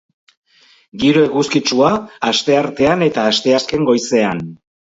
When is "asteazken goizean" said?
3.35-4.47